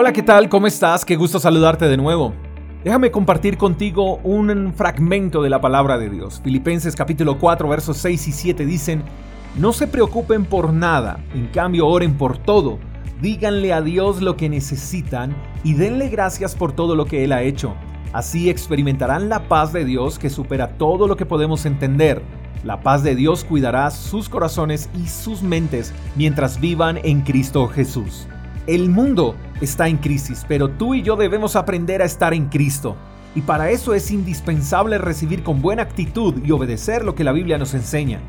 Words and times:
Hola, 0.00 0.12
¿qué 0.12 0.22
tal? 0.22 0.48
¿Cómo 0.48 0.68
estás? 0.68 1.04
Qué 1.04 1.16
gusto 1.16 1.40
saludarte 1.40 1.88
de 1.88 1.96
nuevo. 1.96 2.32
Déjame 2.84 3.10
compartir 3.10 3.58
contigo 3.58 4.20
un 4.22 4.72
fragmento 4.72 5.42
de 5.42 5.50
la 5.50 5.60
palabra 5.60 5.98
de 5.98 6.08
Dios. 6.08 6.40
Filipenses 6.44 6.94
capítulo 6.94 7.36
4 7.40 7.68
versos 7.68 7.96
6 7.96 8.28
y 8.28 8.30
7 8.30 8.64
dicen, 8.64 9.02
no 9.56 9.72
se 9.72 9.88
preocupen 9.88 10.44
por 10.44 10.72
nada, 10.72 11.18
en 11.34 11.48
cambio 11.48 11.88
oren 11.88 12.16
por 12.16 12.38
todo. 12.38 12.78
Díganle 13.20 13.72
a 13.72 13.82
Dios 13.82 14.22
lo 14.22 14.36
que 14.36 14.48
necesitan 14.48 15.34
y 15.64 15.74
denle 15.74 16.10
gracias 16.10 16.54
por 16.54 16.70
todo 16.70 16.94
lo 16.94 17.04
que 17.04 17.24
Él 17.24 17.32
ha 17.32 17.42
hecho. 17.42 17.74
Así 18.12 18.50
experimentarán 18.50 19.28
la 19.28 19.48
paz 19.48 19.72
de 19.72 19.84
Dios 19.84 20.20
que 20.20 20.30
supera 20.30 20.78
todo 20.78 21.08
lo 21.08 21.16
que 21.16 21.26
podemos 21.26 21.66
entender. 21.66 22.22
La 22.62 22.82
paz 22.82 23.02
de 23.02 23.16
Dios 23.16 23.42
cuidará 23.42 23.90
sus 23.90 24.28
corazones 24.28 24.90
y 24.96 25.08
sus 25.08 25.42
mentes 25.42 25.92
mientras 26.14 26.60
vivan 26.60 27.00
en 27.02 27.22
Cristo 27.22 27.66
Jesús. 27.66 28.28
El 28.68 28.90
mundo 28.90 29.34
está 29.62 29.88
en 29.88 29.96
crisis, 29.96 30.44
pero 30.46 30.68
tú 30.68 30.92
y 30.92 31.00
yo 31.00 31.16
debemos 31.16 31.56
aprender 31.56 32.02
a 32.02 32.04
estar 32.04 32.34
en 32.34 32.50
Cristo. 32.50 32.96
Y 33.34 33.40
para 33.40 33.70
eso 33.70 33.94
es 33.94 34.10
indispensable 34.10 34.98
recibir 34.98 35.42
con 35.42 35.62
buena 35.62 35.80
actitud 35.80 36.34
y 36.44 36.52
obedecer 36.52 37.02
lo 37.02 37.14
que 37.14 37.24
la 37.24 37.32
Biblia 37.32 37.56
nos 37.56 37.72
enseña. 37.72 38.20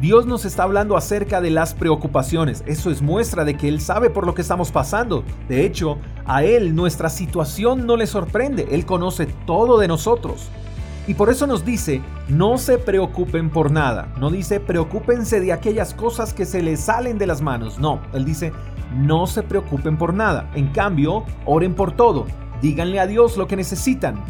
Dios 0.00 0.26
nos 0.26 0.44
está 0.44 0.62
hablando 0.62 0.96
acerca 0.96 1.40
de 1.40 1.50
las 1.50 1.74
preocupaciones. 1.74 2.62
Eso 2.68 2.92
es 2.92 3.02
muestra 3.02 3.44
de 3.44 3.56
que 3.56 3.66
Él 3.66 3.80
sabe 3.80 4.10
por 4.10 4.26
lo 4.26 4.34
que 4.36 4.42
estamos 4.42 4.70
pasando. 4.70 5.24
De 5.48 5.66
hecho, 5.66 5.98
a 6.24 6.44
Él 6.44 6.76
nuestra 6.76 7.10
situación 7.10 7.84
no 7.84 7.96
le 7.96 8.06
sorprende. 8.06 8.68
Él 8.70 8.86
conoce 8.86 9.26
todo 9.44 9.76
de 9.76 9.88
nosotros. 9.88 10.50
Y 11.08 11.14
por 11.14 11.30
eso 11.30 11.48
nos 11.48 11.64
dice, 11.64 12.00
no 12.28 12.58
se 12.58 12.78
preocupen 12.78 13.50
por 13.50 13.72
nada. 13.72 14.14
No 14.20 14.30
dice, 14.30 14.60
preocúpense 14.60 15.40
de 15.40 15.52
aquellas 15.52 15.94
cosas 15.94 16.32
que 16.32 16.46
se 16.46 16.62
les 16.62 16.78
salen 16.78 17.18
de 17.18 17.26
las 17.26 17.42
manos. 17.42 17.80
No, 17.80 18.00
Él 18.12 18.24
dice, 18.24 18.52
no 18.94 19.26
se 19.26 19.42
preocupen 19.42 19.96
por 19.96 20.14
nada. 20.14 20.50
En 20.54 20.68
cambio, 20.68 21.24
oren 21.44 21.74
por 21.74 21.92
todo. 21.92 22.26
Díganle 22.62 23.00
a 23.00 23.06
Dios 23.06 23.36
lo 23.36 23.46
que 23.46 23.56
necesitan. 23.56 24.22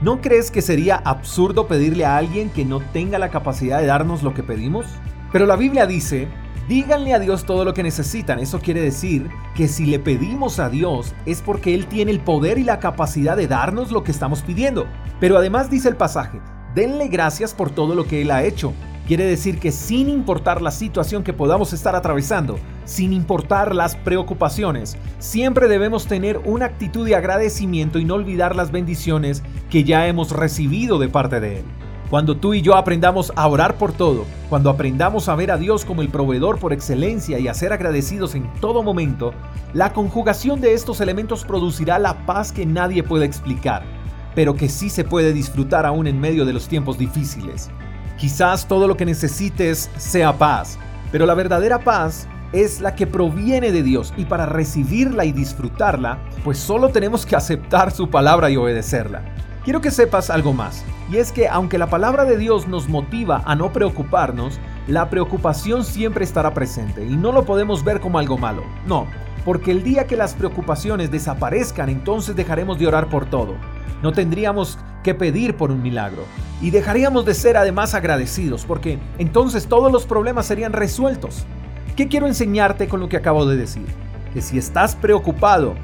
¿No 0.00 0.20
crees 0.20 0.50
que 0.50 0.62
sería 0.62 0.96
absurdo 0.96 1.66
pedirle 1.66 2.04
a 2.04 2.16
alguien 2.16 2.50
que 2.50 2.64
no 2.64 2.80
tenga 2.80 3.18
la 3.18 3.30
capacidad 3.30 3.80
de 3.80 3.86
darnos 3.86 4.22
lo 4.22 4.34
que 4.34 4.42
pedimos? 4.42 4.86
Pero 5.32 5.44
la 5.44 5.56
Biblia 5.56 5.86
dice, 5.86 6.28
díganle 6.68 7.14
a 7.14 7.18
Dios 7.18 7.44
todo 7.44 7.64
lo 7.64 7.74
que 7.74 7.82
necesitan. 7.82 8.38
Eso 8.38 8.60
quiere 8.60 8.80
decir 8.80 9.28
que 9.56 9.66
si 9.66 9.86
le 9.86 9.98
pedimos 9.98 10.60
a 10.60 10.68
Dios 10.68 11.14
es 11.26 11.42
porque 11.42 11.74
Él 11.74 11.86
tiene 11.86 12.12
el 12.12 12.20
poder 12.20 12.58
y 12.58 12.64
la 12.64 12.78
capacidad 12.78 13.36
de 13.36 13.48
darnos 13.48 13.90
lo 13.90 14.04
que 14.04 14.12
estamos 14.12 14.42
pidiendo. 14.42 14.86
Pero 15.18 15.36
además 15.36 15.68
dice 15.68 15.88
el 15.88 15.96
pasaje, 15.96 16.40
denle 16.74 17.08
gracias 17.08 17.52
por 17.52 17.70
todo 17.70 17.94
lo 17.94 18.06
que 18.06 18.22
Él 18.22 18.30
ha 18.30 18.44
hecho. 18.44 18.72
Quiere 19.08 19.24
decir 19.24 19.58
que 19.58 19.72
sin 19.72 20.10
importar 20.10 20.60
la 20.60 20.70
situación 20.70 21.24
que 21.24 21.32
podamos 21.32 21.72
estar 21.72 21.96
atravesando, 21.96 22.58
sin 22.84 23.14
importar 23.14 23.74
las 23.74 23.96
preocupaciones, 23.96 24.98
siempre 25.18 25.66
debemos 25.66 26.06
tener 26.06 26.38
una 26.44 26.66
actitud 26.66 27.06
de 27.06 27.16
agradecimiento 27.16 27.98
y 27.98 28.04
no 28.04 28.16
olvidar 28.16 28.54
las 28.54 28.70
bendiciones 28.70 29.42
que 29.70 29.82
ya 29.82 30.06
hemos 30.08 30.32
recibido 30.32 30.98
de 30.98 31.08
parte 31.08 31.40
de 31.40 31.60
Él. 31.60 31.64
Cuando 32.10 32.36
tú 32.36 32.52
y 32.52 32.60
yo 32.60 32.76
aprendamos 32.76 33.32
a 33.34 33.46
orar 33.46 33.78
por 33.78 33.94
todo, 33.94 34.26
cuando 34.50 34.68
aprendamos 34.68 35.30
a 35.30 35.34
ver 35.36 35.52
a 35.52 35.56
Dios 35.56 35.86
como 35.86 36.02
el 36.02 36.10
proveedor 36.10 36.58
por 36.58 36.74
excelencia 36.74 37.38
y 37.38 37.48
a 37.48 37.54
ser 37.54 37.72
agradecidos 37.72 38.34
en 38.34 38.52
todo 38.60 38.82
momento, 38.82 39.32
la 39.72 39.94
conjugación 39.94 40.60
de 40.60 40.74
estos 40.74 41.00
elementos 41.00 41.46
producirá 41.46 41.98
la 41.98 42.26
paz 42.26 42.52
que 42.52 42.66
nadie 42.66 43.02
puede 43.02 43.24
explicar, 43.24 43.84
pero 44.34 44.54
que 44.54 44.68
sí 44.68 44.90
se 44.90 45.04
puede 45.04 45.32
disfrutar 45.32 45.86
aún 45.86 46.06
en 46.06 46.20
medio 46.20 46.44
de 46.44 46.52
los 46.52 46.68
tiempos 46.68 46.98
difíciles. 46.98 47.70
Quizás 48.18 48.66
todo 48.66 48.88
lo 48.88 48.96
que 48.96 49.06
necesites 49.06 49.90
sea 49.96 50.36
paz, 50.36 50.76
pero 51.12 51.24
la 51.24 51.34
verdadera 51.34 51.78
paz 51.78 52.26
es 52.52 52.80
la 52.80 52.96
que 52.96 53.06
proviene 53.06 53.70
de 53.70 53.84
Dios 53.84 54.12
y 54.16 54.24
para 54.24 54.44
recibirla 54.44 55.24
y 55.24 55.30
disfrutarla, 55.30 56.18
pues 56.42 56.58
solo 56.58 56.88
tenemos 56.88 57.24
que 57.24 57.36
aceptar 57.36 57.92
su 57.92 58.10
palabra 58.10 58.50
y 58.50 58.56
obedecerla. 58.56 59.22
Quiero 59.64 59.80
que 59.80 59.92
sepas 59.92 60.30
algo 60.30 60.52
más, 60.52 60.84
y 61.12 61.18
es 61.18 61.30
que 61.30 61.46
aunque 61.46 61.78
la 61.78 61.88
palabra 61.90 62.24
de 62.24 62.38
Dios 62.38 62.66
nos 62.66 62.88
motiva 62.88 63.42
a 63.44 63.54
no 63.54 63.72
preocuparnos, 63.72 64.58
la 64.88 65.10
preocupación 65.10 65.84
siempre 65.84 66.24
estará 66.24 66.54
presente 66.54 67.04
y 67.04 67.16
no 67.16 67.30
lo 67.30 67.44
podemos 67.44 67.84
ver 67.84 68.00
como 68.00 68.18
algo 68.18 68.36
malo. 68.36 68.64
No, 68.86 69.06
porque 69.44 69.70
el 69.70 69.84
día 69.84 70.08
que 70.08 70.16
las 70.16 70.34
preocupaciones 70.34 71.12
desaparezcan, 71.12 71.88
entonces 71.88 72.34
dejaremos 72.34 72.80
de 72.80 72.88
orar 72.88 73.08
por 73.08 73.26
todo. 73.26 73.54
No 74.02 74.12
tendríamos 74.12 74.78
que 75.08 75.14
pedir 75.14 75.56
por 75.56 75.70
un 75.70 75.82
milagro. 75.82 76.24
Y 76.60 76.70
dejaríamos 76.70 77.24
de 77.24 77.32
ser 77.32 77.56
además 77.56 77.94
agradecidos, 77.94 78.66
porque 78.66 78.98
entonces 79.16 79.66
todos 79.66 79.90
los 79.90 80.04
problemas 80.04 80.44
serían 80.44 80.74
resueltos. 80.74 81.46
¿Qué 81.96 82.08
quiero 82.08 82.26
enseñarte 82.26 82.88
con 82.88 83.00
lo 83.00 83.08
que 83.08 83.16
acabo 83.16 83.46
de 83.46 83.56
decir? 83.56 83.86
Que 84.34 84.42
si 84.42 84.58
estás 84.58 84.94
preocupado, 84.96 85.76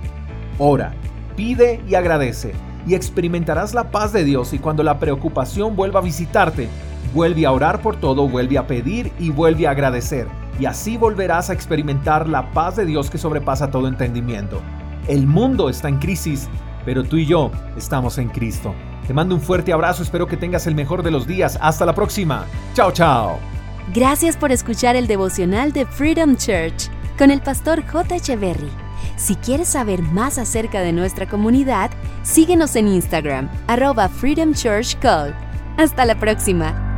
ora, 0.58 0.92
pide 1.36 1.80
y 1.88 1.94
agradece, 1.94 2.52
y 2.86 2.94
experimentarás 2.94 3.72
la 3.72 3.90
paz 3.90 4.12
de 4.12 4.24
Dios 4.24 4.52
y 4.52 4.58
cuando 4.58 4.82
la 4.82 4.98
preocupación 4.98 5.74
vuelva 5.74 6.00
a 6.00 6.02
visitarte, 6.02 6.68
vuelve 7.14 7.46
a 7.46 7.52
orar 7.52 7.80
por 7.80 7.96
todo, 7.96 8.28
vuelve 8.28 8.58
a 8.58 8.66
pedir 8.66 9.10
y 9.18 9.30
vuelve 9.30 9.66
a 9.66 9.70
agradecer. 9.70 10.26
Y 10.60 10.66
así 10.66 10.98
volverás 10.98 11.48
a 11.48 11.54
experimentar 11.54 12.28
la 12.28 12.52
paz 12.52 12.76
de 12.76 12.84
Dios 12.84 13.08
que 13.08 13.16
sobrepasa 13.16 13.70
todo 13.70 13.88
entendimiento. 13.88 14.60
El 15.08 15.26
mundo 15.26 15.70
está 15.70 15.88
en 15.88 15.98
crisis, 15.98 16.50
pero 16.84 17.04
tú 17.04 17.16
y 17.16 17.26
yo 17.26 17.50
estamos 17.76 18.18
en 18.18 18.28
Cristo. 18.28 18.74
Te 19.06 19.14
mando 19.14 19.34
un 19.34 19.40
fuerte 19.40 19.72
abrazo, 19.72 20.02
espero 20.02 20.26
que 20.26 20.36
tengas 20.36 20.66
el 20.66 20.74
mejor 20.74 21.02
de 21.02 21.10
los 21.10 21.26
días. 21.26 21.58
Hasta 21.60 21.84
la 21.84 21.94
próxima. 21.94 22.46
Chao, 22.74 22.90
chao. 22.92 23.38
Gracias 23.92 24.36
por 24.36 24.50
escuchar 24.50 24.96
el 24.96 25.06
devocional 25.06 25.72
de 25.72 25.84
Freedom 25.84 26.36
Church 26.36 26.88
con 27.18 27.30
el 27.30 27.42
pastor 27.42 27.86
J. 27.86 28.16
Echeverry. 28.16 28.70
Si 29.16 29.36
quieres 29.36 29.68
saber 29.68 30.02
más 30.02 30.38
acerca 30.38 30.80
de 30.80 30.92
nuestra 30.92 31.28
comunidad, 31.28 31.90
síguenos 32.22 32.74
en 32.76 32.88
Instagram, 32.88 33.50
arroba 33.66 34.08
Freedom 34.08 34.54
Church 34.54 34.98
Call. 34.98 35.34
Hasta 35.76 36.04
la 36.04 36.18
próxima. 36.18 36.93